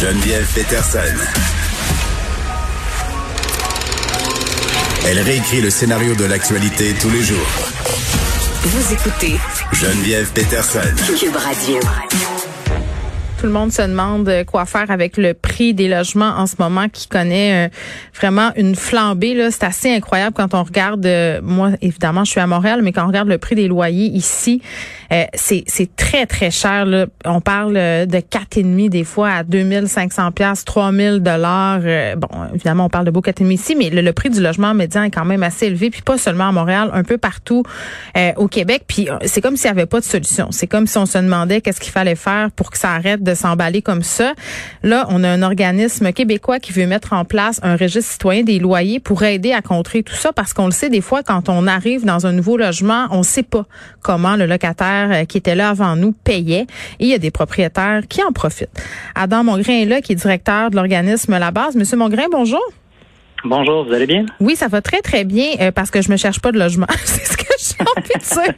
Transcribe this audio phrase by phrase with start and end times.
[0.00, 0.98] Geneviève Peterson.
[5.08, 7.46] Elle réécrit le scénario de l'actualité tous les jours.
[8.62, 9.36] Vous écoutez
[9.72, 10.80] Geneviève Peterson.
[11.18, 11.80] Cube Radio.
[13.38, 16.88] Tout le monde se demande quoi faire avec le prix des logements en ce moment
[16.88, 17.68] qui connaît euh,
[18.18, 19.34] vraiment une flambée.
[19.34, 21.04] Là, c'est assez incroyable quand on regarde.
[21.04, 24.06] euh, moi, évidemment, je suis à Montréal, mais quand on regarde le prix des loyers
[24.06, 24.62] ici,
[25.12, 26.86] euh, c'est très très cher.
[27.24, 31.80] On parle euh, de quatre et demi des fois à 2500 pièces, 3000 dollars.
[31.84, 34.40] Euh, bon, évidemment, on parle de beau quatre et demi ici, mais le, prix du
[34.40, 35.90] logement médian est quand même assez élevé.
[35.90, 37.62] Puis pas seulement à Montréal, un peu partout
[38.36, 38.84] au Québec.
[38.86, 40.48] Puis c'est comme s'il n'y avait pas de solution.
[40.50, 43.34] C'est comme si on se demandait qu'est-ce qu'il fallait faire pour que ça arrête de
[43.34, 44.34] s'emballer comme ça.
[44.82, 48.58] Là, on a un organisme québécois qui veut mettre en place un registre citoyen des
[48.58, 51.66] loyers pour aider à contrer tout ça parce qu'on le sait des fois quand on
[51.66, 53.66] arrive dans un nouveau logement, on sait pas
[54.02, 56.66] comment le locataire euh, qui était là avant nous payait
[56.98, 58.68] et il y a des propriétaires qui en profitent.
[59.14, 61.76] Adam Mongrain est là qui est directeur de l'organisme La Base.
[61.76, 62.62] Monsieur Mongrain, bonjour.
[63.44, 64.26] Bonjour, vous allez bien?
[64.40, 66.86] Oui, ça va très très bien euh, parce que je me cherche pas de logement.
[67.04, 68.54] C'est ce que j'ai envie de dire.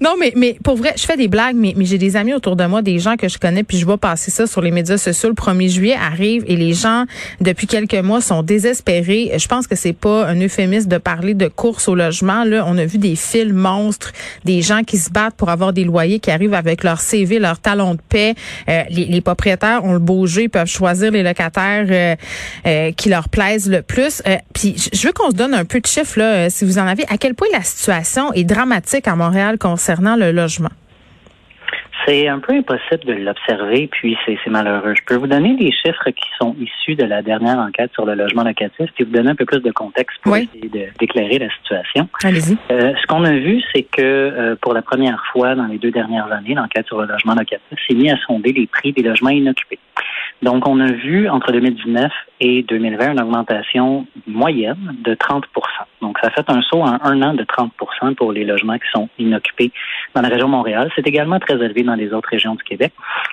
[0.00, 2.56] Non, mais mais pour vrai, je fais des blagues, mais mais j'ai des amis autour
[2.56, 4.98] de moi, des gens que je connais, puis je vois passer ça sur les médias
[4.98, 5.28] sociaux.
[5.28, 7.04] Le 1er juillet arrive et les gens
[7.40, 9.32] depuis quelques mois sont désespérés.
[9.36, 12.44] Je pense que c'est pas un euphémisme de parler de course au logement.
[12.44, 14.12] Là, on a vu des fils monstres,
[14.44, 17.58] des gens qui se battent pour avoir des loyers, qui arrivent avec leur CV, leur
[17.58, 18.34] talon de paix.
[18.68, 22.16] Euh, les, les propriétaires ont le beau jeu, ils peuvent choisir les locataires euh,
[22.66, 24.05] euh, qui leur plaisent le plus.
[24.26, 26.78] Euh, Puis je- veux qu'on se donne un peu de chiffres là, euh, si vous
[26.78, 27.04] en avez.
[27.08, 30.70] À quel point la situation est dramatique à Montréal concernant le logement?
[32.06, 34.94] C'est un peu impossible de l'observer, puis c'est malheureux.
[34.96, 38.14] Je peux vous donner les chiffres qui sont issus de la dernière enquête sur le
[38.14, 40.48] logement locatif, puis vous donner un peu plus de contexte pour Oui.
[40.54, 40.70] essayer
[41.00, 42.08] d'éclairer la situation.
[42.22, 42.56] Allez-y.
[42.70, 45.90] Euh, ce qu'on a vu, c'est que euh, pour la première fois dans les deux
[45.90, 49.30] dernières années, l'enquête sur le logement locatif s'est mis à sonder les prix des logements
[49.30, 49.80] inoccupés.
[50.42, 55.42] Donc, on a vu entre 2019 et 2020 une augmentation moyenne de 30%
[56.02, 59.08] Donc, ça fait un saut en un an de 30% pour les logements qui sont
[59.18, 59.72] inoccupés
[60.14, 60.90] dans la région Montréal.
[60.94, 62.92] C'est également très élevé dans les autres régions du Québec.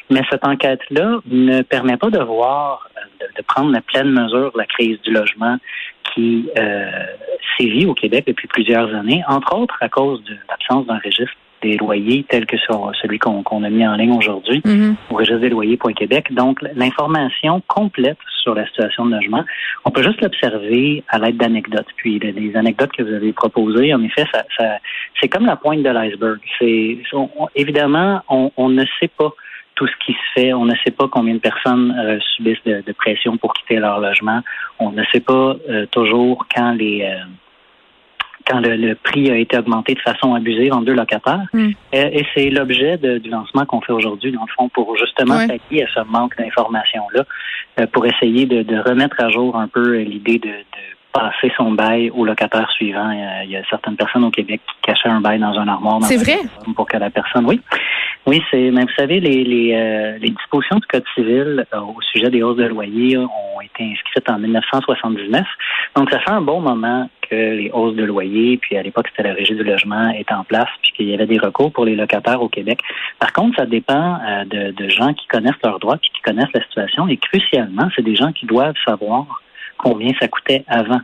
[0.09, 2.87] Mais cette enquête-là ne permet pas de voir,
[3.19, 5.57] de, de prendre la pleine mesure de la crise du logement
[6.13, 6.89] qui euh,
[7.57, 11.77] sévit au Québec depuis plusieurs années, entre autres à cause de l'absence d'un registre des
[11.77, 14.95] loyers tel que sur celui qu'on a mis en ligne aujourd'hui Mhm.
[15.09, 16.31] au registre des loyers.québec.
[16.33, 19.43] Donc, l'information complète sur la situation de logement,
[19.85, 21.87] on peut juste l'observer à l'aide d'anecdotes.
[21.97, 24.77] Puis, les- anecdotes que vous avez proposées, en effet, ça, ça-
[25.19, 26.39] c'est comme la pointe de l'iceberg.
[26.59, 26.97] C'est
[27.55, 29.31] évidemment, on, on ne sait pas
[29.75, 30.53] tout ce qui se fait.
[30.53, 33.99] On ne sait pas combien de personnes euh, subissent de, de pression pour quitter leur
[33.99, 34.41] logement.
[34.79, 37.23] On ne sait pas euh, toujours quand les euh,
[38.47, 41.45] quand le, le prix a été augmenté de façon abusive en deux locataires.
[41.53, 41.69] Mm.
[41.95, 45.83] Euh, et c'est l'objet du lancement qu'on fait aujourd'hui, dans le fond, pour justement pallier
[45.83, 47.23] à ce manque d'information-là,
[47.79, 50.83] euh, pour essayer de, de remettre à jour un peu l'idée de, de
[51.13, 53.09] passer son bail au locataire suivant.
[53.09, 56.01] Euh, il y a certaines personnes au Québec qui cachaient un bail dans un armoire.
[56.03, 56.39] C'est vrai?
[56.75, 57.61] Pour que la personne, oui.
[58.25, 62.01] Oui, c'est, mais vous savez, les, les, euh, les dispositions du Code civil euh, au
[62.01, 65.45] sujet des hausses de loyer ont été inscrites en 1979.
[65.95, 69.33] Donc, ça fait un bon moment les hausses de loyer, puis à l'époque, c'était la
[69.33, 72.41] régie du logement, est en place, puis qu'il y avait des recours pour les locataires
[72.41, 72.79] au Québec.
[73.19, 76.53] Par contre, ça dépend euh, de, de gens qui connaissent leurs droits, puis qui connaissent
[76.53, 77.07] la situation.
[77.07, 79.41] Et crucialement, c'est des gens qui doivent savoir
[79.77, 81.01] combien ça coûtait avant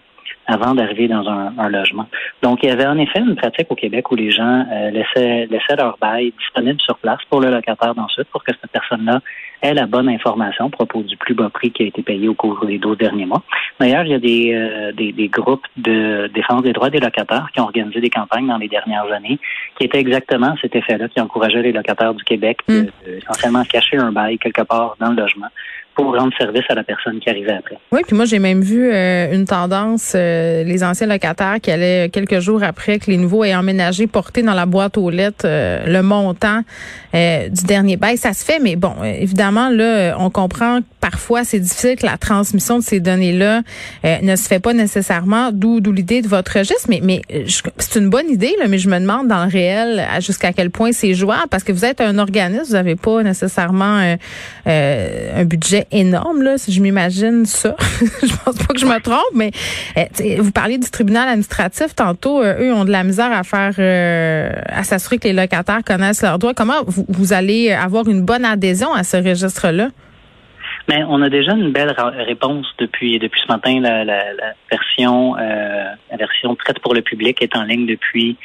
[0.48, 2.08] avant d'arriver dans un, un logement.
[2.42, 5.46] Donc, il y avait en effet une pratique au Québec où les gens euh, laissaient,
[5.46, 9.22] laissaient leur bail disponible sur place pour le locataire d'ensuite pour que cette personne-là
[9.62, 12.34] ait la bonne information à propos du plus bas prix qui a été payé au
[12.34, 13.44] cours des 12 derniers mois.
[13.80, 17.50] D'ailleurs, il y a des, euh, des, des groupes de défense des droits des locataires
[17.54, 19.38] qui ont organisé des campagnes dans les dernières années
[19.78, 22.86] qui étaient exactement cet effet-là, qui encourageaient les locataires du Québec de, Mm.
[23.06, 25.48] de essentiellement cacher un bail quelque part dans le logement
[26.00, 27.78] pour rendre service à la personne qui arrivait après.
[27.92, 32.10] Oui, puis moi j'ai même vu euh, une tendance, euh, les anciens locataires qui allaient
[32.10, 35.84] quelques jours après que les nouveaux aient emménagé porter dans la boîte aux lettres euh,
[35.86, 36.62] le montant
[37.12, 38.18] du dernier bail.
[38.18, 42.18] Ça se fait, mais bon, évidemment là, on comprend que parfois c'est difficile que la
[42.18, 43.62] transmission de ces données-là
[44.22, 45.50] ne se fait pas nécessairement.
[45.52, 47.22] D'où d'où l'idée de votre registre, mais mais
[47.78, 50.92] c'est une bonne idée là, mais je me demande dans le réel jusqu'à quel point
[50.92, 54.16] c'est jouable parce que vous êtes un organisme, vous n'avez pas nécessairement
[54.68, 57.76] un budget énorme, là, si je m'imagine ça.
[58.02, 59.52] je pense pas que je me trompe, mais
[59.96, 62.42] eh, vous parliez du tribunal administratif tantôt.
[62.42, 66.22] Euh, eux ont de la misère à faire, euh, à s'assurer que les locataires connaissent
[66.22, 66.54] leurs droits.
[66.54, 69.90] Comment vous, allez avoir une bonne adhésion à ce registre-là?
[70.90, 71.96] Mais on a déjà une belle
[72.32, 73.80] réponse depuis depuis ce matin.
[73.80, 74.04] La,
[74.72, 78.38] version euh, la version prête pour le public est en ligne depuis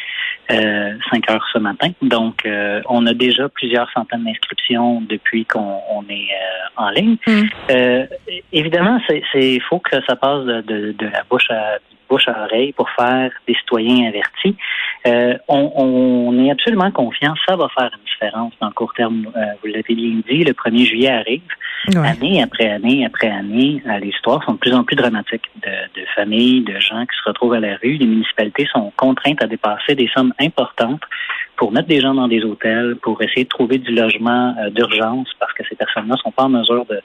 [0.51, 1.89] euh, 5 heures ce matin.
[2.03, 7.17] Donc, euh, on a déjà plusieurs centaines d'inscriptions depuis qu'on est euh, en ligne.
[7.27, 7.43] Mm.
[7.71, 8.07] Euh,
[8.53, 12.45] évidemment, c'est il faut que ça passe de, de, de la bouche à bouche à
[12.45, 14.57] oreille pour faire des citoyens avertis.
[15.07, 17.35] Euh, on, on, est absolument confiant.
[17.47, 19.27] Ça va faire une différence dans le court terme.
[19.37, 21.43] Euh, vous l'avez bien dit, le 1er juillet arrive.
[21.97, 26.05] Année après année après année, euh, les histoires sont de plus en plus dramatiques de,
[26.15, 27.97] familles, de gens qui se retrouvent à la rue.
[27.97, 31.03] Les municipalités sont contraintes à dépasser des sommes importantes
[31.57, 35.53] pour mettre des gens dans des hôtels, pour essayer de trouver du logement d'urgence parce
[35.53, 37.01] que ces personnes-là sont pas en mesure de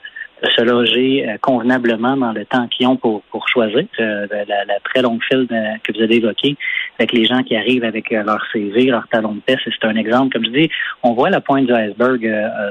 [0.48, 3.84] se loger euh, convenablement dans le temps qu'ils ont pour, pour choisir.
[3.98, 5.46] Euh, la, la, très longue file
[5.84, 6.56] que vous avez évoquée
[6.98, 9.96] avec les gens qui arrivent avec euh, leur CV, leur talon de peste, c'est un
[9.96, 10.32] exemple.
[10.32, 10.70] Comme je dis,
[11.02, 12.20] on voit la pointe du iceberg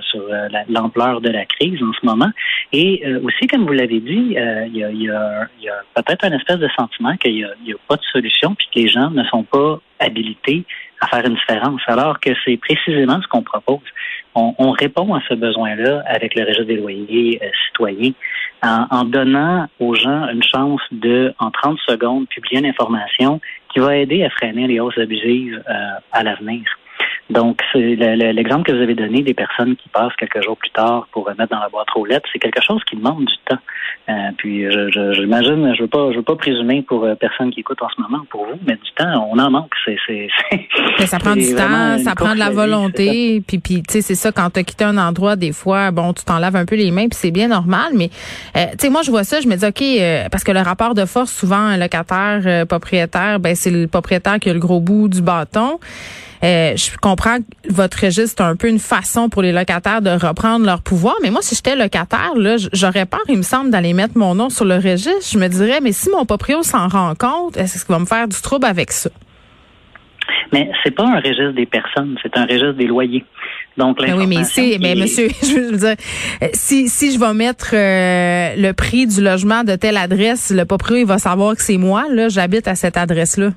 [0.09, 0.23] sur
[0.67, 2.29] l'ampleur de la crise en ce moment.
[2.73, 6.31] Et aussi, comme vous l'avez dit, il y a, y a, y a peut-être un
[6.31, 9.23] espèce de sentiment qu'il n'y a, a, pas de solution puis que les gens ne
[9.25, 10.63] sont pas habilités
[11.01, 13.79] à faire une différence, alors que c'est précisément ce qu'on propose
[14.35, 18.13] on, répond à ce besoin-là avec le registre des loyers euh, citoyens
[18.61, 23.39] en, donnant aux gens une chance de, en 30 secondes, publier une information
[23.73, 25.73] qui va aider à freiner les hausses abusives euh,
[26.11, 26.63] à l'avenir.
[27.29, 31.07] Donc, c'est l'exemple que vous avez donné des personnes qui passent quelques jours plus tard
[31.11, 33.59] pour remettre dans la boîte aux lettres, c'est quelque chose qui demande du temps.
[34.09, 34.65] Euh, puis,
[35.13, 37.89] j'imagine, je, je, veux pas, je veux pas présumer pour euh, personne qui écoute en
[37.89, 39.71] ce moment, pour vous, mais du temps, on en manque.
[39.85, 40.27] C'est, c'est,
[41.05, 43.43] ça prend du temps, ça prend de la volonté.
[43.47, 46.13] puis, puis, tu sais, c'est ça quand tu as quitté un endroit, des fois, bon,
[46.13, 47.91] tu t'en laves un peu les mains, puis c'est bien normal.
[47.93, 48.09] Mais,
[48.57, 50.95] euh, tu sais, moi, je vois ça, je me dis, ok, parce que le rapport
[50.95, 55.07] de force, souvent, un locataire propriétaire, ben c'est le propriétaire qui a le gros bout
[55.07, 55.79] du bâton.
[56.43, 60.11] Euh, je comprends que votre registre est un peu une façon pour les locataires de
[60.11, 63.93] reprendre leur pouvoir, mais moi, si j'étais locataire, là, j'aurais peur, il me semble, d'aller
[63.93, 65.29] mettre mon nom sur le registre.
[65.31, 68.27] Je me dirais, mais si mon proprio s'en rend compte, est-ce qu'il va me faire
[68.27, 69.09] du trouble avec ça?
[70.51, 73.25] Mais c'est pas un registre des personnes, c'est un registre des loyers.
[73.77, 75.95] Donc, mais oui, mais c'est, mais monsieur, je veux dire,
[76.41, 80.65] euh, si, si je vais mettre euh, le prix du logement de telle adresse, le
[80.65, 83.51] proprio, il va savoir que c'est moi, là, j'habite à cette adresse-là.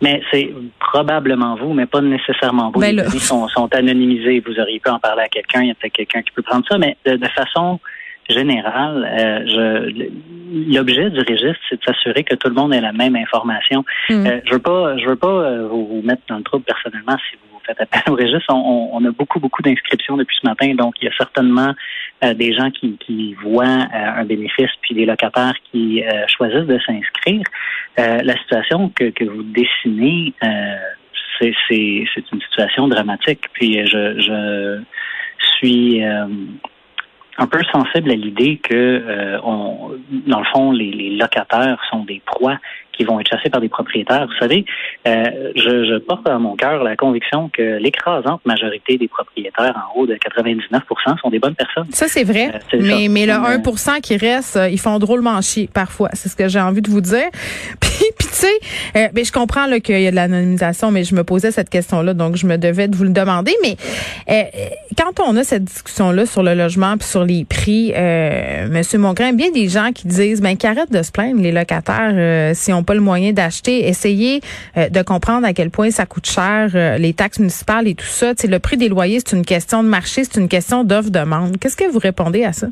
[0.00, 2.80] Mais c'est probablement vous, mais pas nécessairement vous.
[2.80, 4.40] Ben les données sont, sont, anonymisées.
[4.46, 5.62] Vous auriez pu en parler à quelqu'un.
[5.62, 6.78] Il y a peut-être quelqu'un qui peut prendre ça.
[6.78, 7.80] Mais de, façon
[8.28, 10.08] générale, euh,
[10.68, 13.84] l'objet du registre, c'est de s'assurer que tout le monde ait la même information.
[14.08, 14.26] Hmm.
[14.26, 17.16] Euh, je veux pas, je veux pas euh, vous, vous, mettre dans le trouble personnellement
[17.28, 17.47] si vous
[18.50, 21.74] On, a beaucoup, beaucoup d'inscriptions depuis ce matin, donc il y a certainement
[22.24, 26.78] euh, des gens qui, voient euh, un bénéfice, puis des locataires qui euh, choisissent de
[26.80, 27.44] s'inscrire.
[27.96, 30.34] la situation que, vous dessinez,
[31.40, 33.44] c'est une situation dramatique.
[33.52, 34.80] Puis je,
[35.58, 39.90] suis un peu sensible à l'idée que, on,
[40.26, 42.58] dans le fond, les, locataires sont des proies
[42.98, 44.26] qui vont être chassés par des propriétaires.
[44.26, 44.64] Vous savez,
[45.06, 50.00] euh, je, je, porte dans mon cœur la conviction que l'écrasante majorité des propriétaires, en
[50.00, 50.82] haut de 99
[51.20, 51.86] sont des bonnes personnes.
[51.90, 52.50] Ça, c'est vrai.
[52.74, 56.10] Euh, mais, mais le 1 euh, qui reste, ils font drôlement chier parfois.
[56.14, 57.28] C'est ce que j'ai envie de vous dire.
[57.80, 58.58] Puis, puis tu sais,
[58.96, 62.14] euh, ben, je comprends qu'il y a de l'anonymisation, mais je me posais cette question-là,
[62.14, 63.52] donc je me devais de vous le demander.
[63.62, 63.76] Mais
[64.96, 69.32] quand on a cette discussion-là sur le logement puis sur les prix, euh, Monsieur Mongrain,
[69.32, 72.94] bien des gens qui disent, ben, qu'arrêtent de se plaindre les locataires si on pas
[72.94, 73.86] le moyen d'acheter.
[73.86, 74.40] Essayez
[74.78, 78.06] euh, de comprendre à quel point ça coûte cher, euh, les taxes municipales et tout
[78.06, 78.34] ça.
[78.34, 81.58] T'sais, le prix des loyers, c'est une question de marché, c'est une question d'offre-demande.
[81.60, 82.68] Qu'est-ce que vous répondez à ça?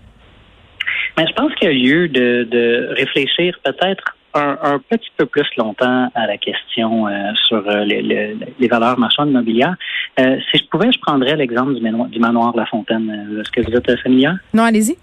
[1.18, 6.10] Mais je pense qu'il y a lieu de, réfléchir peut-être un, petit peu plus longtemps
[6.14, 7.12] à la question euh,
[7.46, 9.76] sur les, valeurs marchandes immobilières.
[10.18, 11.80] si je pouvais, je prendrais l'exemple du,
[12.10, 13.38] du, manoir La Fontaine.
[13.40, 14.36] Est-ce que vous êtes familière?
[14.54, 14.96] Non, allez-y.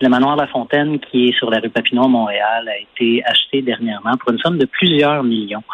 [0.00, 3.62] Le manoir La Fontaine, qui est sur la rue Papineau à Montréal, a été acheté
[3.62, 5.64] dernièrement pour une somme de plusieurs millions.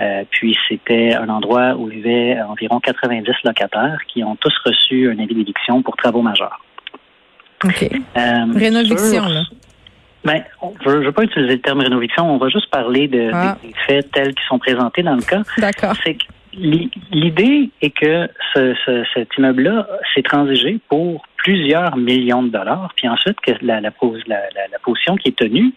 [0.00, 5.18] Euh, puis c'était un endroit où avait environ 90 locataires qui ont tous reçu un
[5.18, 6.60] avis d'éviction pour travaux majeurs.
[7.64, 7.82] OK.
[7.82, 9.42] Euh, Rénoviction, là.
[10.24, 10.42] Ben,
[10.84, 13.56] je ne veux pas utiliser le terme rénoviction, on va juste parler de, ah.
[13.62, 15.42] des faits tels qu'ils sont présentés dans le cas.
[15.58, 15.94] D'accord.
[16.04, 22.50] C'est que l'idée est que ce, ce, cet immeuble-là s'est transigé pour plusieurs millions de
[22.50, 23.90] dollars, puis ensuite que la, la,
[24.26, 24.38] la,
[24.70, 25.72] la position qui est tenue,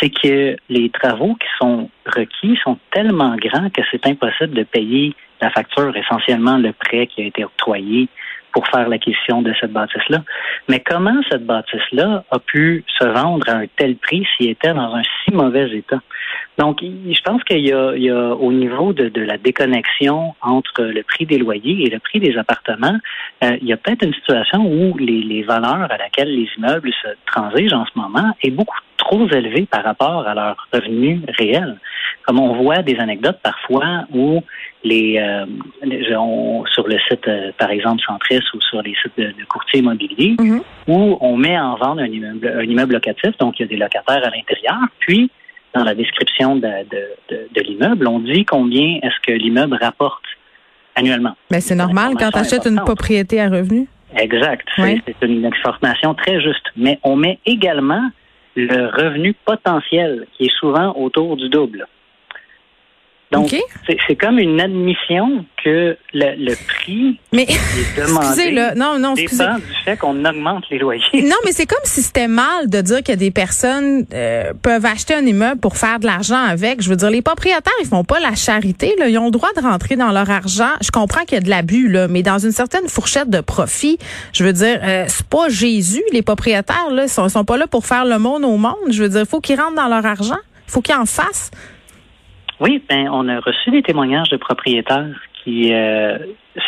[0.00, 5.14] c'est que les travaux qui sont requis sont tellement grands que c'est impossible de payer
[5.40, 8.08] la facture, essentiellement le prêt qui a été octroyé
[8.52, 10.22] pour faire l'acquisition de cette bâtisse-là.
[10.68, 14.94] Mais comment cette bâtisse-là a pu se vendre à un tel prix s'il était dans
[14.94, 16.00] un si mauvais état?
[16.58, 21.38] Donc, je pense qu'il y, a, au niveau de, la déconnexion entre le prix des
[21.38, 22.98] loyers et le prix des appartements,
[23.42, 26.92] euh, il y a peut-être une situation où les, les valeurs à laquelle les immeubles
[27.02, 31.78] se transigent en ce moment est beaucoup trop élevée par rapport à leurs revenus réels.
[32.26, 34.42] Comme on voit des anecdotes parfois où
[34.84, 35.46] les, euh,
[36.72, 40.36] sur le site, euh, par exemple, Centris ou sur les sites de, de courtiers immobiliers,
[40.38, 40.62] mm-hmm.
[40.88, 43.76] où on met en vente un immeuble, un immeuble locatif, donc il y a des
[43.76, 45.30] locataires à l'intérieur, puis
[45.74, 46.68] dans la description de,
[47.30, 50.22] de, l'immeuble, on dit combien est-ce que l'immeuble rapporte
[50.94, 51.34] annuellement.
[51.50, 53.88] Mais c'est normal quand tu achètes une propriété à revenu.
[54.16, 54.68] Exact.
[54.76, 56.66] C'est une information très juste.
[56.76, 58.10] Mais on met également
[58.56, 61.86] le revenu potentiel qui est souvent autour du double.
[63.32, 63.54] Donc,
[63.86, 68.74] c'est comme une admission que le, le prix mais, est demandé excusez, là.
[68.74, 71.02] Non, non, dépend du fait qu'on augmente les loyers.
[71.14, 75.14] Non, mais c'est comme si c'était mal de dire que des personnes euh, peuvent acheter
[75.14, 76.82] un immeuble pour faire de l'argent avec.
[76.82, 78.94] Je veux dire, les propriétaires, ils font pas la charité.
[78.98, 79.08] Là.
[79.08, 80.70] Ils ont le droit de rentrer dans leur argent.
[80.82, 83.98] Je comprends qu'il y a de l'abus, là, mais dans une certaine fourchette de profit,
[84.32, 86.02] je veux dire, euh, c'est pas Jésus.
[86.12, 88.76] Les propriétaires, là, sont, sont pas là pour faire le monde au monde.
[88.90, 90.38] Je veux dire, il faut qu'ils rentrent dans leur argent.
[90.68, 91.50] Il faut qu'ils en fassent.
[92.62, 96.16] Oui, ben, on a reçu des témoignages de propriétaires qui euh,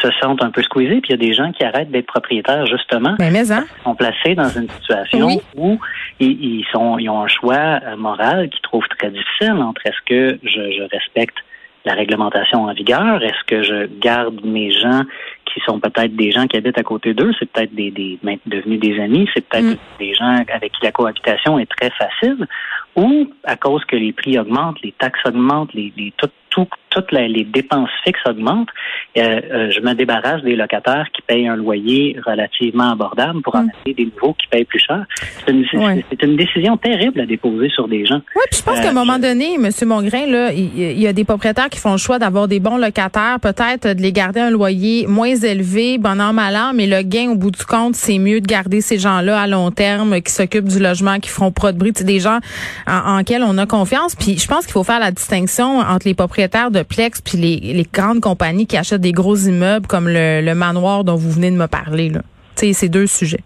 [0.02, 2.66] se sentent un peu squeezés, puis il y a des gens qui arrêtent d'être propriétaires
[2.66, 3.64] justement, ben, mais hein?
[3.84, 5.78] sont placés dans une situation où
[6.18, 10.38] ils, sont, ils ont un choix euh, moral qu'ils trouvent très difficile entre est-ce que
[10.42, 11.36] je, je respecte
[11.84, 15.02] la réglementation en vigueur, est-ce que je garde mes gens
[15.44, 18.80] qui sont peut-être des gens qui habitent à côté d'eux, c'est peut-être des, des devenus
[18.80, 19.78] des amis, c'est peut-être mm.
[20.00, 22.48] des gens avec qui la cohabitation est très facile,
[22.96, 26.12] ou à cause que les prix augmentent, les taxes augmentent, les, les
[26.54, 28.68] tout, toutes les dépenses fixes augmentent,
[29.16, 33.64] euh, euh, je me débarrasse des locataires qui payent un loyer relativement abordable pour en
[33.64, 33.70] mm.
[33.84, 35.04] amener des nouveaux qui payent plus cher.
[35.46, 38.20] C'est une, décision terrible à déposer sur des gens.
[38.36, 39.70] Oui, puis je pense qu'à un euh, moment donné, M.
[39.86, 43.38] Mongrain, là, il, y a des propriétaires qui font le choix d'avoir des bons locataires,
[43.40, 47.30] peut-être de les garder un loyer moins élevé, bon an, mal an, mais le gain
[47.30, 50.68] au bout du compte, c'est mieux de garder ces gens-là à long terme, qui s'occupent
[50.68, 51.92] du logement, qui feront pas de bruit.
[51.94, 52.40] Des gens
[52.88, 54.16] en, en, on a confiance.
[54.16, 57.86] Puis je pense qu'il faut faire la distinction entre les propriétaires de Plex puis les,
[57.92, 61.66] grandes compagnies qui achètent des gros immeubles comme le, manoir dont vous venez de me
[61.66, 62.08] parler.
[62.10, 62.20] Là.
[62.56, 63.42] Tu sais, c'est deux sujets.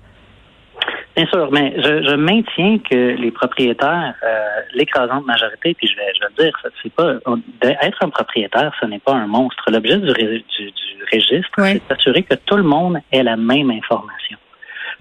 [1.17, 6.21] Bien sûr, mais je, maintiens que les propriétaires, euh, l'écrasante majorité, puis je vais, je
[6.21, 7.15] vais le dire, c'est pas
[7.83, 9.65] être un propriétaire, ce n'est pas un monstre.
[9.69, 10.11] L'objet du,
[11.13, 14.39] registre, c'est d'assurer que tout le monde ait la même information.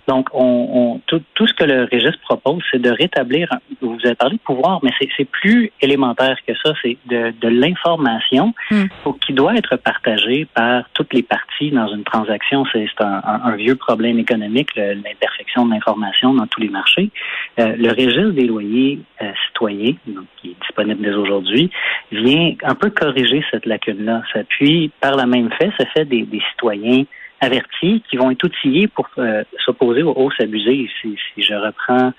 [0.07, 3.49] Donc, on, tout, ce que le registre propose, c'est de rétablir,
[3.81, 8.85] vous avez parlé de pouvoir, mais c'est plus élémentaire que ça, c'est de, l'information hmm.
[9.25, 12.63] qui doit être partagée par toutes les parties dans une transaction.
[12.71, 17.09] C'est un, vieux problème économique, l'imperfection de l'information dans tous les marchés.
[17.59, 19.93] Euh, le registre des loyers euh, citoyens,
[20.37, 21.69] qui est disponible dès aujourd'hui,
[22.11, 24.21] vient un peu corriger cette lacune-là.
[24.49, 27.03] Puis, par la même fait, ça fait des citoyens
[27.39, 30.89] avertis qui vont être outillés pour euh, s'opposer aux hausses abusées.
[31.01, 32.11] Si, je reprends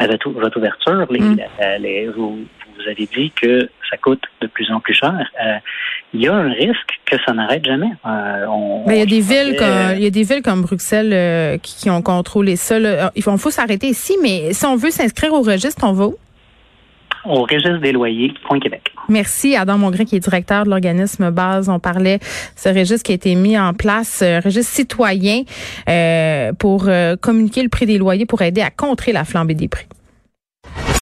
[0.00, 1.36] votre, votre ouverture, mm.
[2.16, 2.38] vous,
[2.76, 5.30] vous, avez dit que ça coûte de plus en plus cher.
[5.44, 5.58] Euh,
[6.12, 7.90] il y a un risque que ça n'arrête jamais.
[8.06, 8.46] Euh,
[8.88, 12.02] il y a des villes comme il y a des villes comme Bruxelles qui, ont
[12.02, 12.78] contrôlé ça.
[13.14, 16.16] Il faut, faut s'arrêter ici, mais si on veut s'inscrire au registre, on va où?
[17.24, 18.93] au registre des loyers, Point Québec.
[19.08, 21.68] Merci, Adam Mongrain, qui est directeur de l'organisme Base.
[21.68, 22.20] On parlait
[22.56, 25.42] ce registre qui a été mis en place, un registre citoyen,
[25.88, 29.68] euh, pour euh, communiquer le prix des loyers pour aider à contrer la flambée des
[29.68, 29.86] prix.